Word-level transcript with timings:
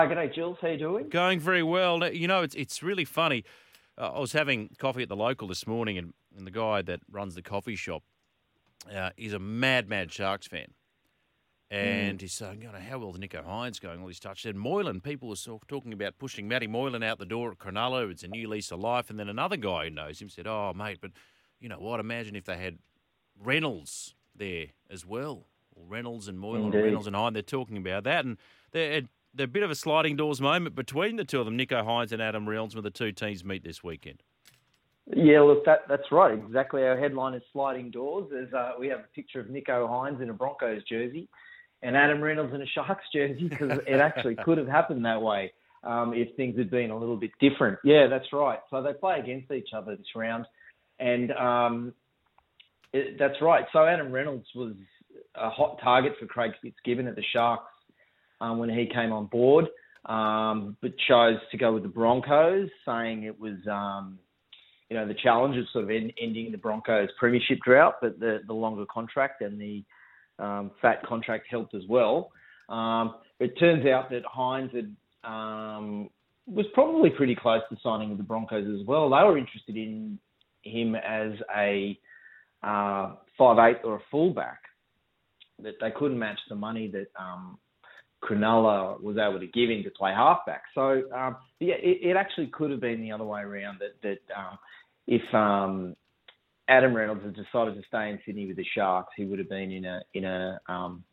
Hi, 0.00 0.08
g'day, 0.08 0.34
Jules. 0.34 0.58
How 0.60 0.68
you 0.68 0.76
doing? 0.76 1.08
Going 1.08 1.38
very 1.38 1.62
well. 1.62 2.04
You 2.12 2.26
know, 2.26 2.42
it's 2.42 2.56
it's 2.56 2.82
really 2.82 3.04
funny. 3.04 3.44
Uh, 3.96 4.10
I 4.14 4.18
was 4.18 4.32
having 4.32 4.70
coffee 4.76 5.02
at 5.02 5.08
the 5.08 5.14
local 5.14 5.46
this 5.46 5.68
morning, 5.68 5.96
and, 5.96 6.12
and 6.36 6.44
the 6.44 6.50
guy 6.50 6.82
that 6.82 6.98
runs 7.08 7.36
the 7.36 7.42
coffee 7.42 7.76
shop, 7.76 8.02
uh, 8.92 9.10
he's 9.16 9.32
a 9.32 9.38
mad, 9.38 9.88
mad 9.88 10.10
Sharks 10.10 10.48
fan. 10.48 10.66
And 11.70 12.18
mm. 12.18 12.22
he's 12.22 12.32
saying, 12.32 12.62
you 12.62 12.72
know, 12.72 12.78
how 12.78 12.98
well 12.98 13.12
the 13.12 13.20
Nicho 13.20 13.44
Hynes 13.46 13.80
going? 13.80 14.00
All 14.00 14.08
these 14.08 14.18
touches. 14.18 14.46
And 14.46 14.58
Moylan, 14.58 15.00
people 15.00 15.28
were 15.28 15.58
talking 15.68 15.92
about 15.92 16.18
pushing 16.18 16.48
Matty 16.48 16.66
Moylan 16.66 17.04
out 17.04 17.20
the 17.20 17.24
door 17.24 17.52
at 17.52 17.58
Cronulla. 17.58 18.10
It's 18.10 18.24
a 18.24 18.28
new 18.28 18.48
lease 18.48 18.72
of 18.72 18.80
life. 18.80 19.10
And 19.10 19.18
then 19.18 19.28
another 19.28 19.56
guy 19.56 19.84
who 19.84 19.90
knows 19.90 20.20
him 20.20 20.28
said, 20.28 20.48
oh, 20.48 20.72
mate, 20.74 20.98
but 21.00 21.12
you 21.60 21.68
know 21.68 21.78
what? 21.78 22.00
Imagine 22.00 22.34
if 22.34 22.46
they 22.46 22.56
had 22.56 22.78
Reynolds 23.40 24.16
there 24.34 24.66
as 24.90 25.06
well. 25.06 25.46
Or 25.76 25.84
Reynolds 25.86 26.26
and 26.26 26.38
Moylan, 26.38 26.74
or 26.74 26.82
Reynolds 26.82 27.06
and 27.06 27.14
Hynes. 27.14 27.34
They're 27.34 27.42
talking 27.42 27.76
about 27.76 28.02
that. 28.04 28.24
And 28.24 28.38
they're 28.72 29.02
a 29.38 29.46
bit 29.46 29.62
of 29.62 29.70
a 29.70 29.74
sliding 29.74 30.16
doors 30.16 30.40
moment 30.40 30.74
between 30.74 31.16
the 31.16 31.24
two 31.24 31.40
of 31.40 31.46
them, 31.46 31.56
Nicho 31.58 31.84
Hynes 31.84 32.12
and 32.12 32.22
Adam 32.22 32.48
Reynolds, 32.48 32.74
when 32.74 32.84
the 32.84 32.90
two 32.90 33.12
teams 33.12 33.44
meet 33.44 33.64
this 33.64 33.82
weekend. 33.82 34.22
Yeah, 35.06 35.40
look, 35.40 35.64
that 35.66 35.80
that's 35.88 36.10
right. 36.10 36.32
Exactly. 36.32 36.82
Our 36.82 36.98
headline 36.98 37.34
is 37.34 37.42
sliding 37.52 37.90
doors. 37.90 38.30
As 38.32 38.52
uh, 38.54 38.72
we 38.78 38.88
have 38.88 39.00
a 39.00 39.14
picture 39.14 39.40
of 39.40 39.46
Nicho 39.46 39.88
Hynes 39.88 40.22
in 40.22 40.30
a 40.30 40.32
Broncos 40.32 40.82
jersey 40.84 41.28
and 41.82 41.96
Adam 41.96 42.22
Reynolds 42.22 42.54
in 42.54 42.62
a 42.62 42.66
Sharks 42.66 43.04
jersey 43.12 43.48
because 43.48 43.78
it 43.86 44.00
actually 44.00 44.36
could 44.36 44.58
have 44.58 44.66
happened 44.66 45.04
that 45.04 45.20
way 45.20 45.52
um, 45.84 46.14
if 46.14 46.34
things 46.36 46.56
had 46.56 46.70
been 46.70 46.90
a 46.90 46.98
little 46.98 47.16
bit 47.16 47.32
different. 47.38 47.78
Yeah, 47.84 48.06
that's 48.08 48.32
right. 48.32 48.58
So 48.70 48.82
they 48.82 48.94
play 48.94 49.20
against 49.20 49.52
each 49.52 49.68
other 49.76 49.94
this 49.94 50.06
round, 50.16 50.46
and 50.98 51.30
um, 51.32 51.92
it, 52.92 53.18
that's 53.18 53.40
right. 53.42 53.66
So 53.72 53.84
Adam 53.84 54.10
Reynolds 54.10 54.46
was 54.54 54.72
a 55.34 55.50
hot 55.50 55.78
target 55.82 56.14
for 56.18 56.26
Craig 56.26 56.52
Fitzgibbon 56.62 57.06
at 57.06 57.16
the 57.16 57.24
Sharks 57.32 57.70
um, 58.44 58.58
when 58.58 58.68
he 58.68 58.86
came 58.86 59.12
on 59.12 59.26
board, 59.26 59.66
um, 60.06 60.76
but 60.82 60.92
chose 61.08 61.38
to 61.50 61.56
go 61.56 61.72
with 61.72 61.82
the 61.82 61.88
Broncos, 61.88 62.68
saying 62.86 63.22
it 63.22 63.38
was, 63.38 63.56
um, 63.70 64.18
you 64.90 64.96
know, 64.96 65.06
the 65.08 65.14
challenge 65.14 65.56
of 65.56 65.64
sort 65.72 65.84
of 65.84 65.90
end, 65.90 66.12
ending 66.20 66.52
the 66.52 66.58
Broncos' 66.58 67.08
premiership 67.18 67.58
drought, 67.64 67.94
but 68.02 68.20
the, 68.20 68.40
the 68.46 68.52
longer 68.52 68.84
contract 68.92 69.40
and 69.40 69.58
the 69.58 69.82
um, 70.38 70.72
fat 70.82 71.02
contract 71.06 71.46
helped 71.50 71.74
as 71.74 71.82
well. 71.88 72.30
Um, 72.68 73.14
it 73.40 73.58
turns 73.58 73.86
out 73.86 74.10
that 74.10 74.22
Hynes 74.24 74.74
had, 74.74 74.94
um, 75.28 76.10
was 76.46 76.66
probably 76.74 77.10
pretty 77.10 77.34
close 77.34 77.62
to 77.70 77.76
signing 77.82 78.10
with 78.10 78.18
the 78.18 78.24
Broncos 78.24 78.66
as 78.78 78.86
well. 78.86 79.08
They 79.08 79.24
were 79.24 79.38
interested 79.38 79.76
in 79.76 80.18
him 80.62 80.94
as 80.94 81.32
a 81.56 81.98
uh, 82.62 83.14
five 83.38 83.58
eight 83.58 83.78
or 83.84 83.96
a 83.96 84.02
fullback. 84.10 84.60
That 85.62 85.74
they 85.80 85.92
couldn't 85.96 86.18
match 86.18 86.40
the 86.48 86.56
money 86.56 86.88
that 86.88 87.06
um, 87.18 87.58
Cronulla 88.24 89.00
was 89.02 89.16
able 89.16 89.40
to 89.40 89.46
give 89.46 89.70
him 89.70 89.82
to 89.84 89.90
play 89.90 90.12
halfback. 90.12 90.62
So 90.74 91.02
um, 91.14 91.36
yeah, 91.60 91.74
it, 91.74 92.10
it, 92.10 92.16
actually 92.16 92.46
could 92.48 92.70
have 92.70 92.80
been 92.80 93.00
the 93.02 93.12
other 93.12 93.24
way 93.24 93.42
around. 93.42 93.80
That 93.80 94.00
that 94.02 94.34
um, 94.34 94.58
if 95.06 95.34
um, 95.34 95.96
Adam 96.68 96.94
Reynolds 96.94 97.22
had 97.24 97.34
decided 97.34 97.74
to 97.74 97.82
stay 97.88 98.10
in 98.10 98.18
Sydney 98.24 98.46
with 98.46 98.56
the 98.56 98.66
Sharks, 98.74 99.12
he 99.16 99.24
would 99.24 99.38
have 99.38 99.48
been 99.48 99.70
in 99.70 99.84
a 99.84 100.00
in 100.14 100.24
a 100.24 100.60
um, 100.68 101.04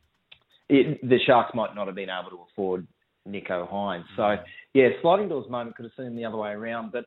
it, 0.70 1.02
the 1.08 1.20
Sharks 1.26 1.54
might 1.54 1.76
not 1.76 1.88
have 1.88 1.96
been 1.96 2.10
able 2.10 2.30
to 2.30 2.40
afford 2.52 2.88
Nicho 3.28 3.70
Hynes. 3.70 4.06
So 4.16 4.24
mm. 4.24 4.44
yeah, 4.74 4.90
sliding 5.02 5.30
doors 5.30 5.50
moment 5.50 5.76
could 5.76 5.86
have 5.86 5.92
seen 5.98 6.16
the 6.16 6.26
other 6.26 6.38
way 6.38 6.52
around. 6.52 6.92
But 6.92 7.06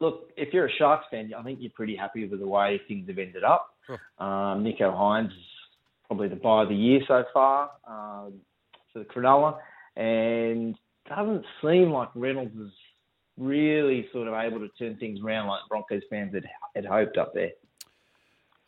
look, 0.00 0.30
if 0.36 0.52
you're 0.52 0.66
a 0.66 0.72
Sharks 0.78 1.06
fan, 1.10 1.32
I 1.36 1.42
think 1.42 1.60
you're 1.60 1.70
pretty 1.74 1.96
happy 1.96 2.26
with 2.26 2.40
the 2.40 2.46
way 2.46 2.80
things 2.88 3.08
have 3.08 3.18
ended 3.18 3.44
up. 3.44 3.68
Sure. 3.86 4.00
Um, 4.18 4.64
Nicho 4.64 4.92
Hynes 4.92 5.28
is 5.28 5.32
probably 6.06 6.28
the 6.28 6.36
buy 6.36 6.64
of 6.64 6.68
the 6.68 6.74
year 6.74 7.00
so 7.06 7.24
far. 7.32 7.70
Um, 7.86 8.34
for 8.92 9.00
the 9.00 9.04
Cronulla, 9.04 9.58
and 9.96 10.76
doesn't 11.08 11.44
seem 11.62 11.90
like 11.90 12.08
Reynolds 12.14 12.56
is 12.56 12.72
really 13.36 14.08
sort 14.12 14.28
of 14.28 14.34
able 14.34 14.60
to 14.60 14.68
turn 14.78 14.96
things 14.96 15.20
around 15.20 15.48
like 15.48 15.60
Broncos 15.68 16.02
fans 16.10 16.34
had, 16.34 16.46
had 16.74 16.84
hoped 16.84 17.16
up 17.16 17.34
there. 17.34 17.50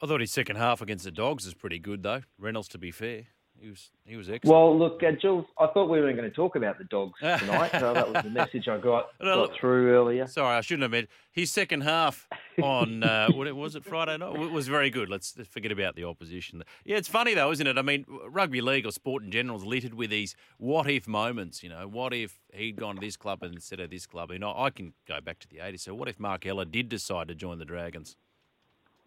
I 0.02 0.06
thought 0.06 0.20
his 0.20 0.32
second 0.32 0.56
half 0.56 0.80
against 0.80 1.04
the 1.04 1.10
Dogs 1.10 1.44
was 1.44 1.54
pretty 1.54 1.78
good, 1.78 2.02
though. 2.02 2.22
Reynolds, 2.38 2.68
to 2.68 2.78
be 2.78 2.90
fair. 2.90 3.24
He 3.64 3.70
was 3.70 3.90
he 4.04 4.16
was 4.16 4.28
excellent. 4.28 4.54
Well, 4.54 4.78
look, 4.78 5.02
uh, 5.02 5.12
Jules, 5.12 5.46
I 5.58 5.68
thought 5.68 5.88
we 5.88 5.98
weren't 5.98 6.18
going 6.18 6.28
to 6.28 6.36
talk 6.36 6.54
about 6.54 6.76
the 6.76 6.84
dogs 6.84 7.18
tonight, 7.20 7.70
so 7.72 7.94
that 7.94 8.12
was 8.12 8.22
the 8.22 8.28
message 8.28 8.68
I 8.68 8.76
got, 8.76 9.08
got 9.22 9.54
through 9.58 9.90
earlier. 9.90 10.26
Sorry, 10.26 10.54
I 10.54 10.60
shouldn't 10.60 10.82
have 10.82 10.90
meant 10.90 11.08
his 11.32 11.50
second 11.50 11.80
half 11.80 12.28
on 12.62 13.02
uh, 13.02 13.28
what 13.32 13.50
was 13.56 13.74
it 13.74 13.82
Friday 13.82 14.18
night 14.18 14.36
it 14.36 14.52
was 14.52 14.68
very 14.68 14.90
good. 14.90 15.08
Let's 15.08 15.32
forget 15.48 15.72
about 15.72 15.96
the 15.96 16.04
opposition. 16.04 16.62
Yeah, 16.84 16.98
it's 16.98 17.08
funny 17.08 17.32
though, 17.32 17.52
isn't 17.52 17.66
it? 17.66 17.78
I 17.78 17.82
mean, 17.82 18.04
rugby 18.28 18.60
league 18.60 18.84
or 18.84 18.92
sport 18.92 19.22
in 19.22 19.30
general 19.30 19.56
is 19.56 19.64
littered 19.64 19.94
with 19.94 20.10
these 20.10 20.36
what 20.58 20.90
if 20.90 21.08
moments. 21.08 21.62
You 21.62 21.70
know, 21.70 21.88
what 21.88 22.12
if 22.12 22.38
he'd 22.52 22.76
gone 22.76 22.96
to 22.96 23.00
this 23.00 23.16
club 23.16 23.42
instead 23.42 23.80
of 23.80 23.88
this 23.88 24.04
club? 24.04 24.30
You 24.30 24.40
know, 24.40 24.52
I 24.54 24.68
can 24.68 24.92
go 25.08 25.22
back 25.22 25.38
to 25.38 25.48
the 25.48 25.56
'80s. 25.56 25.80
So 25.80 25.94
what 25.94 26.10
if 26.10 26.20
Mark 26.20 26.44
Ella 26.44 26.66
did 26.66 26.90
decide 26.90 27.28
to 27.28 27.34
join 27.34 27.58
the 27.58 27.64
Dragons? 27.64 28.14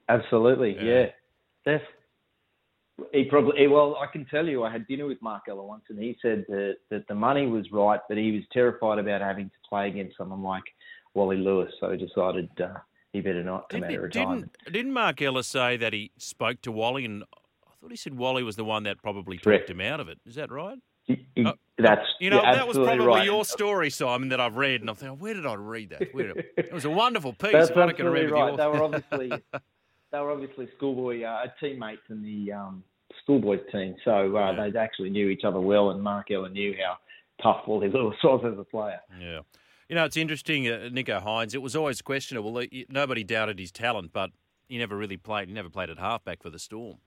Absolutely, 0.10 0.76
yeah. 0.78 1.10
yeah. 1.64 1.78
He 3.14 3.26
probably 3.26 3.68
well, 3.68 3.98
I 4.02 4.08
can 4.12 4.26
tell 4.26 4.48
you, 4.48 4.64
I 4.64 4.72
had 4.72 4.88
dinner 4.88 5.06
with 5.06 5.22
Mark 5.22 5.44
Ella 5.48 5.64
once, 5.64 5.84
and 5.90 6.00
he 6.00 6.18
said 6.22 6.46
that 6.50 6.78
that 6.90 7.08
the 7.08 7.16
money 7.16 7.46
was 7.46 7.72
right, 7.72 8.00
but 8.08 8.18
he 8.18 8.32
was 8.32 8.44
terrified 8.52 8.98
about 8.98 9.22
having 9.22 9.46
to 9.46 9.70
play 9.70 9.88
against 9.88 10.18
someone 10.18 10.42
like 10.42 10.64
Wally 11.14 11.38
Lewis, 11.38 11.72
so 11.80 11.92
he 11.92 11.98
decided 11.98 12.50
uh, 12.60 12.80
he 13.14 13.22
better 13.22 13.44
not 13.44 13.70
come 13.70 13.82
didn't, 13.82 13.94
out 13.94 13.98
of 13.98 14.04
retirement. 14.04 14.52
Didn't, 14.64 14.74
didn't 14.74 14.94
Mark 14.94 15.22
Ella 15.22 15.44
say 15.44 15.78
that 15.78 15.94
he 15.94 16.12
spoke 16.18 16.62
to 16.62 16.72
Wally, 16.72 17.06
and 17.06 17.24
I 17.24 17.72
thought 17.80 17.92
he 17.92 17.98
said 17.98 18.16
Wally 18.16 18.42
was 18.42 18.56
the 18.56 18.66
one 18.66 18.84
that 18.84 19.02
probably 19.02 19.38
Correct. 19.38 19.68
talked 19.68 19.72
him 19.72 19.82
out 19.82 20.00
of 20.00 20.10
it. 20.10 20.20
Is 20.26 20.36
that 20.36 20.52
right? 20.52 20.80
He, 21.04 21.26
he, 21.36 21.46
uh, 21.46 21.54
that's 21.78 22.06
you 22.20 22.30
know 22.30 22.42
that 22.42 22.68
was 22.68 22.78
probably 22.78 23.06
right. 23.06 23.26
your 23.26 23.46
story, 23.46 23.90
Simon, 23.90 24.30
that 24.30 24.42
I've 24.42 24.58
read, 24.58 24.82
and 24.82 24.90
I'm 24.90 24.96
thinking, 24.96 25.20
where 25.20 25.34
did 25.34 25.46
I 25.46 25.54
read 25.54 25.92
that? 25.92 26.14
Where, 26.14 26.34
it 26.58 26.74
was 26.74 26.84
a 26.86 26.90
wonderful 26.90 27.34
piece. 27.40 27.54
That's 27.54 27.72
absolutely 27.72 28.26
right. 28.26 28.58
They 28.58 28.66
were 28.66 28.84
obviously 28.84 29.32
they 30.12 30.20
were 30.20 30.32
obviously 30.32 30.68
schoolboy 30.78 31.24
uh, 31.24 31.46
teammates 31.60 32.02
in 32.10 32.22
the 32.22 32.54
um, 32.54 32.84
schoolboys 33.24 33.60
team, 33.72 33.96
so 34.06 34.38
uh, 34.38 34.52
yeah. 34.52 34.70
they 34.70 34.80
actually 34.80 35.10
knew 35.10 35.30
each 35.30 35.44
other 35.44 35.60
well, 35.60 35.92
and 35.92 36.02
Mark 36.02 36.32
Ella 36.32 36.50
knew 36.50 36.74
how 36.82 36.98
tough 37.42 37.68
Wally 37.68 37.90
Lewis 37.90 38.16
was 38.24 38.44
as 38.52 38.60
a 38.60 38.64
player. 38.64 39.00
Yeah. 39.20 39.42
You 39.90 39.96
know, 39.96 40.04
it's 40.04 40.18
interesting, 40.18 40.68
uh, 40.68 40.90
Nicho 40.92 41.24
Hynes. 41.24 41.54
It 41.54 41.62
was 41.62 41.76
always 41.76 42.02
questionable. 42.02 42.62
Nobody 42.90 43.24
doubted 43.24 43.58
his 43.58 43.72
talent, 43.72 44.12
but 44.12 44.32
he 44.68 44.78
never 44.78 44.98
really 44.98 45.18
played. 45.18 45.48
He 45.48 45.54
never 45.54 45.70
played 45.70 45.90
at 45.90 45.98
halfback 45.98 46.44
for 46.44 46.50
the 46.50 46.60
Storm. 46.60 46.98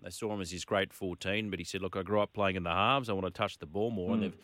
They 0.00 0.10
saw 0.10 0.32
him 0.32 0.40
as 0.40 0.52
his 0.52 0.64
great 0.64 0.92
14, 0.92 1.50
but 1.50 1.58
he 1.58 1.64
said, 1.64 1.82
"Look, 1.82 1.96
I 1.96 2.02
grew 2.02 2.20
up 2.20 2.32
playing 2.32 2.54
in 2.54 2.62
the 2.62 2.70
halves. 2.70 3.08
I 3.08 3.12
want 3.12 3.26
to 3.26 3.32
touch 3.32 3.58
the 3.58 3.66
ball 3.66 3.90
more." 3.90 4.10
Mm. 4.10 4.12
And 4.12 4.22
hmm. 4.22 4.22
they've 4.22 4.38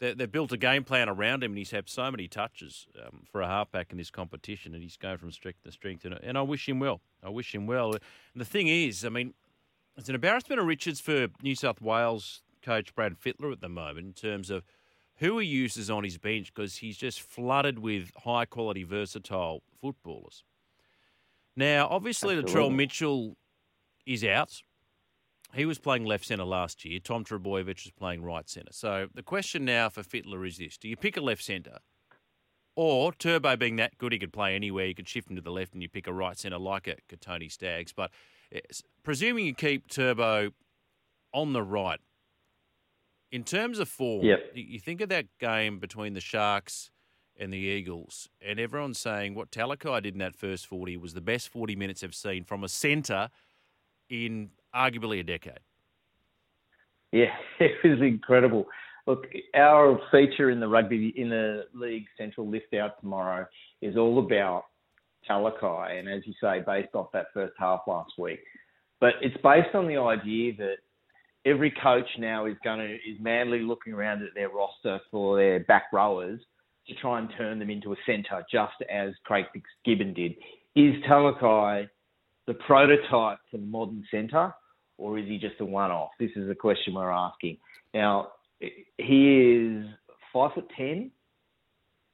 they, 0.00 0.14
have 0.18 0.32
built 0.32 0.52
a 0.52 0.56
game 0.56 0.84
plan 0.84 1.08
around 1.08 1.42
him, 1.42 1.52
and 1.52 1.58
he's 1.58 1.70
had 1.70 1.88
so 1.88 2.10
many 2.10 2.28
touches 2.28 2.86
um, 3.04 3.22
for 3.30 3.40
a 3.40 3.46
halfback 3.46 3.90
in 3.90 3.98
this 3.98 4.10
competition, 4.10 4.74
and 4.74 4.82
he's 4.82 4.96
going 4.96 5.18
from 5.18 5.32
strength 5.32 5.62
to 5.64 5.72
strength. 5.72 6.04
And, 6.04 6.14
and 6.22 6.38
I 6.38 6.42
wish 6.42 6.68
him 6.68 6.78
well. 6.78 7.00
I 7.22 7.30
wish 7.30 7.54
him 7.54 7.66
well. 7.66 7.92
And 7.92 8.00
the 8.40 8.44
thing 8.44 8.68
is, 8.68 9.04
I 9.04 9.08
mean, 9.08 9.34
it's 9.96 10.08
an 10.08 10.14
embarrassment 10.14 10.60
of 10.60 10.66
riches 10.66 11.00
for 11.00 11.28
New 11.42 11.54
South 11.54 11.80
Wales 11.80 12.42
coach 12.62 12.94
Brad 12.94 13.16
Fittler 13.18 13.52
at 13.52 13.60
the 13.60 13.68
moment 13.68 14.06
in 14.06 14.12
terms 14.12 14.50
of 14.50 14.62
who 15.16 15.38
he 15.38 15.46
uses 15.46 15.90
on 15.90 16.04
his 16.04 16.18
bench 16.18 16.52
because 16.54 16.76
he's 16.76 16.96
just 16.96 17.20
flooded 17.20 17.80
with 17.80 18.12
high 18.24 18.44
quality, 18.44 18.84
versatile 18.84 19.62
footballers. 19.80 20.44
Now, 21.56 21.88
obviously, 21.90 22.36
Latrell 22.36 22.72
Mitchell 22.72 23.36
is 24.06 24.22
out. 24.22 24.62
He 25.54 25.64
was 25.64 25.78
playing 25.78 26.04
left 26.04 26.26
centre 26.26 26.44
last 26.44 26.84
year. 26.84 27.00
Tom 27.00 27.24
Trbojevic 27.24 27.86
is 27.86 27.92
playing 27.92 28.22
right 28.22 28.48
centre. 28.48 28.72
So 28.72 29.08
the 29.14 29.22
question 29.22 29.64
now 29.64 29.88
for 29.88 30.02
Fittler 30.02 30.46
is 30.46 30.58
this: 30.58 30.76
Do 30.76 30.88
you 30.88 30.96
pick 30.96 31.16
a 31.16 31.20
left 31.20 31.42
centre, 31.42 31.78
or 32.76 33.12
Turbo 33.12 33.56
being 33.56 33.76
that 33.76 33.98
good, 33.98 34.12
he 34.12 34.18
could 34.18 34.32
play 34.32 34.54
anywhere. 34.54 34.86
You 34.86 34.94
could 34.94 35.08
shift 35.08 35.30
him 35.30 35.36
to 35.36 35.42
the 35.42 35.50
left, 35.50 35.72
and 35.72 35.82
you 35.82 35.88
pick 35.88 36.06
a 36.06 36.12
right 36.12 36.38
centre 36.38 36.58
like 36.58 36.86
a 36.86 36.96
Kotoni 37.08 37.50
Staggs. 37.50 37.92
But 37.92 38.10
eh, 38.52 38.60
presuming 39.02 39.46
you 39.46 39.54
keep 39.54 39.88
Turbo 39.88 40.50
on 41.32 41.54
the 41.54 41.62
right, 41.62 42.00
in 43.30 43.44
terms 43.44 43.78
of 43.78 43.88
form, 43.88 44.24
yep. 44.24 44.40
you 44.54 44.78
think 44.78 45.00
of 45.00 45.08
that 45.08 45.26
game 45.38 45.78
between 45.78 46.14
the 46.14 46.20
Sharks 46.20 46.90
and 47.38 47.52
the 47.52 47.58
Eagles, 47.58 48.28
and 48.40 48.58
everyone's 48.58 48.98
saying 48.98 49.34
what 49.34 49.50
Talakai 49.50 50.02
did 50.02 50.14
in 50.14 50.18
that 50.18 50.34
first 50.34 50.66
40 50.66 50.96
was 50.96 51.14
the 51.14 51.20
best 51.20 51.48
40 51.48 51.76
minutes 51.76 52.02
I've 52.02 52.14
seen 52.14 52.44
from 52.44 52.64
a 52.64 52.68
centre 52.68 53.30
in 54.08 54.50
arguably 54.74 55.20
a 55.20 55.22
decade. 55.22 55.60
Yeah, 57.12 57.34
it 57.60 57.72
was 57.84 58.00
incredible. 58.00 58.66
look, 59.06 59.26
our 59.54 59.98
feature 60.10 60.50
in 60.50 60.60
the 60.60 60.68
rugby 60.68 61.12
in 61.16 61.30
the 61.30 61.64
league 61.74 62.06
central 62.16 62.48
lift 62.48 62.74
out 62.74 63.00
tomorrow 63.00 63.46
is 63.80 63.96
all 63.96 64.18
about 64.18 64.64
Talakai, 65.28 65.98
and 65.98 66.08
as 66.08 66.22
you 66.26 66.34
say, 66.40 66.62
based 66.64 66.94
off 66.94 67.12
that 67.12 67.26
first 67.34 67.54
half 67.58 67.80
last 67.86 68.12
week. 68.18 68.40
But 69.00 69.14
it's 69.22 69.36
based 69.42 69.74
on 69.74 69.86
the 69.86 69.96
idea 69.96 70.54
that 70.56 70.76
every 71.44 71.72
coach 71.82 72.08
now 72.18 72.46
is 72.46 72.56
going 72.64 72.80
to 72.80 72.94
is 72.94 73.18
manly 73.20 73.60
looking 73.60 73.92
around 73.92 74.22
at 74.22 74.34
their 74.34 74.48
roster 74.50 75.00
for 75.10 75.36
their 75.36 75.60
back 75.60 75.84
rowers 75.92 76.40
to 76.88 76.94
try 76.94 77.18
and 77.18 77.28
turn 77.36 77.58
them 77.58 77.70
into 77.70 77.92
a 77.92 77.96
centre, 78.06 78.44
just 78.50 78.74
as 78.90 79.12
Craig 79.24 79.44
Fitzgibbon 79.52 80.14
did. 80.14 80.32
Is 80.74 80.94
Talakai 81.08 81.88
the 82.46 82.54
prototype 82.54 83.38
for 83.50 83.58
the 83.58 83.66
modern 83.66 84.04
centre, 84.10 84.52
or 84.98 85.18
is 85.18 85.26
he 85.26 85.38
just 85.38 85.54
a 85.60 85.64
one-off? 85.64 86.10
This 86.18 86.30
is 86.36 86.48
the 86.48 86.54
question 86.54 86.94
we're 86.94 87.10
asking. 87.10 87.56
Now, 87.94 88.32
he 88.60 89.56
is 89.56 89.86
five 90.32 90.52
foot 90.54 90.68
ten, 90.76 91.10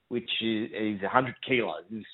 which 0.09 0.31
is, 0.41 0.71
is 0.73 1.03
100 1.03 1.35
kilos. 1.47 1.83
He's 1.91 2.05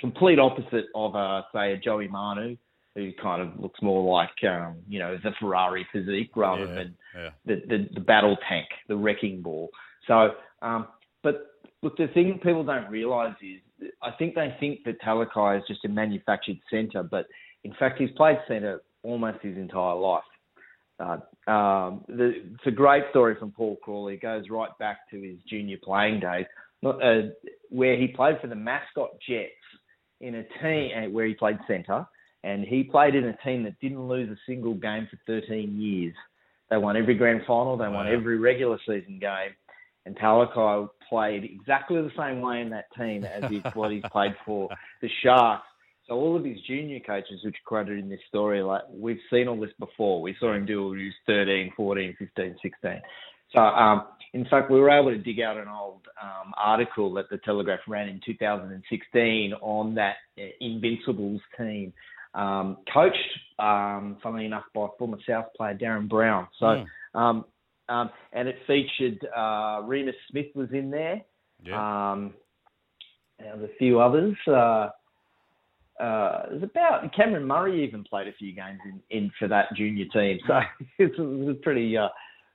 complete 0.00 0.38
opposite 0.38 0.86
of, 0.94 1.14
uh, 1.14 1.42
say, 1.54 1.72
a 1.72 1.76
Joey 1.78 2.08
Manu, 2.08 2.56
who 2.94 3.10
kind 3.22 3.40
of 3.40 3.58
looks 3.58 3.80
more 3.80 4.12
like, 4.12 4.50
um, 4.50 4.76
you 4.88 4.98
know, 4.98 5.16
the 5.22 5.30
Ferrari 5.40 5.86
physique 5.92 6.30
rather 6.36 6.66
Yeah, 6.66 6.74
than 6.74 6.94
yeah. 7.16 7.30
the, 7.46 7.62
the, 7.68 7.88
the 7.94 8.00
battle 8.00 8.36
tank, 8.48 8.66
the 8.88 8.96
wrecking 8.96 9.40
ball. 9.42 9.70
So, 10.06 10.32
um, 10.62 10.88
but 11.22 11.46
look, 11.82 11.96
the 11.96 12.08
thing 12.08 12.38
people 12.42 12.64
don't 12.64 12.90
realise 12.90 13.34
is, 13.42 13.60
I 14.02 14.10
think 14.12 14.34
they 14.34 14.54
think 14.60 14.84
that 14.84 15.00
Talakai 15.00 15.58
is 15.58 15.64
just 15.66 15.84
a 15.84 15.88
manufactured 15.88 16.58
centre, 16.70 17.02
but 17.02 17.26
in 17.64 17.74
fact, 17.78 17.98
he's 18.00 18.10
played 18.16 18.38
centre 18.46 18.82
almost 19.04 19.38
his 19.42 19.56
entire 19.56 19.94
life. 19.94 20.22
Uh, 20.98 21.50
um, 21.50 22.04
the, 22.08 22.32
it's 22.54 22.66
a 22.66 22.70
great 22.70 23.04
story 23.10 23.36
from 23.38 23.52
Paul 23.52 23.76
Crawley. 23.82 24.14
It 24.14 24.22
goes 24.22 24.44
right 24.50 24.76
back 24.78 24.98
to 25.10 25.20
his 25.20 25.36
junior 25.48 25.76
playing 25.82 26.20
days, 26.20 26.46
not, 26.82 27.02
uh, 27.02 27.28
where 27.70 27.96
he 27.96 28.08
played 28.08 28.40
for 28.40 28.46
the 28.46 28.54
mascot 28.54 29.10
Jets 29.28 29.50
in 30.20 30.36
a 30.36 30.44
team 30.62 30.90
uh, 30.96 31.10
where 31.10 31.26
he 31.26 31.34
played 31.34 31.58
centre, 31.68 32.06
and 32.42 32.64
he 32.64 32.84
played 32.84 33.14
in 33.14 33.24
a 33.24 33.36
team 33.44 33.64
that 33.64 33.78
didn't 33.80 34.06
lose 34.06 34.30
a 34.30 34.38
single 34.46 34.74
game 34.74 35.08
for 35.10 35.18
13 35.26 35.80
years. 35.80 36.14
They 36.70 36.76
won 36.78 36.96
every 36.96 37.14
grand 37.14 37.42
final, 37.46 37.76
they 37.76 37.88
won 37.88 38.08
every 38.08 38.38
regular 38.38 38.78
season 38.86 39.18
game, 39.20 39.52
and 40.06 40.16
Talakai 40.16 40.88
played 41.08 41.44
exactly 41.44 42.00
the 42.00 42.10
same 42.16 42.40
way 42.40 42.60
in 42.60 42.70
that 42.70 42.86
team 42.98 43.24
as 43.24 43.50
he, 43.50 43.62
what 43.74 43.92
he's 43.92 44.02
played 44.10 44.34
for 44.44 44.68
the 45.02 45.08
Sharks. 45.22 45.66
So 46.06 46.14
all 46.14 46.36
of 46.36 46.44
his 46.44 46.60
junior 46.66 47.00
coaches, 47.00 47.40
which 47.44 47.54
are 47.54 47.66
quoted 47.68 47.98
in 47.98 48.08
this 48.10 48.20
story, 48.28 48.62
like 48.62 48.82
we've 48.90 49.20
seen 49.30 49.48
all 49.48 49.58
this 49.58 49.70
before. 49.78 50.20
We 50.20 50.36
saw 50.38 50.52
him 50.54 50.66
do 50.66 50.86
it 50.86 50.90
when 50.90 50.98
he 50.98 51.04
was 51.06 51.14
13, 51.26 51.72
14, 51.76 52.16
15, 52.18 52.56
16. 52.62 53.02
So, 53.54 53.60
um, 53.60 54.06
in 54.32 54.44
fact, 54.46 54.70
we 54.70 54.80
were 54.80 54.90
able 54.90 55.10
to 55.10 55.18
dig 55.18 55.40
out 55.40 55.56
an 55.56 55.68
old 55.68 56.02
um, 56.22 56.52
article 56.58 57.14
that 57.14 57.30
the 57.30 57.38
Telegraph 57.38 57.80
ran 57.86 58.08
in 58.08 58.20
2016 58.26 59.52
on 59.62 59.94
that 59.94 60.16
uh, 60.38 60.42
Invincibles 60.60 61.40
team, 61.56 61.92
um, 62.34 62.78
coached, 62.92 63.16
um, 63.58 64.18
funnily 64.22 64.44
enough, 64.44 64.64
by 64.74 64.88
former 64.98 65.18
South 65.26 65.46
player 65.56 65.74
Darren 65.74 66.08
Brown. 66.08 66.48
So, 66.58 66.66
Mm. 66.66 66.86
um, 67.14 67.44
um, 67.88 68.10
and 68.32 68.48
it 68.48 68.56
featured 68.66 69.24
uh, 69.36 69.82
Reimis 69.82 70.14
Smith 70.30 70.46
was 70.54 70.68
in 70.72 70.90
there. 70.90 71.22
Yeah. 71.62 72.12
Um, 72.12 72.34
and 73.38 73.62
a 73.64 73.68
few 73.78 74.00
others. 74.00 74.36
Uh, 74.46 74.88
uh, 76.00 76.42
was 76.50 76.62
about 76.62 77.14
Cameron 77.14 77.46
Murray 77.46 77.84
even 77.84 78.02
played 78.04 78.26
a 78.26 78.32
few 78.32 78.52
games 78.52 78.80
in, 78.84 79.00
in 79.16 79.30
for 79.38 79.46
that 79.48 79.66
junior 79.76 80.06
team, 80.12 80.38
so 80.46 80.60
it 80.98 81.18
was 81.18 81.48
a 81.48 81.54
pretty 81.54 81.96
uh, 81.96 82.08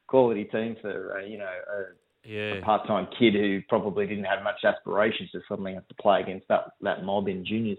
quality 0.07 0.43
team 0.45 0.75
for 0.81 1.17
uh, 1.17 1.25
you 1.25 1.37
know 1.37 1.45
a, 1.45 2.29
yeah. 2.29 2.55
a 2.55 2.61
part-time 2.61 3.07
kid 3.17 3.33
who 3.33 3.61
probably 3.69 4.05
didn't 4.05 4.25
have 4.25 4.43
much 4.43 4.63
aspirations 4.65 5.31
to 5.31 5.41
suddenly 5.47 5.73
have 5.73 5.87
to 5.87 5.95
play 5.95 6.21
against 6.21 6.47
that 6.49 6.71
that 6.81 7.03
mob 7.03 7.27
in 7.27 7.45
juniors. 7.45 7.77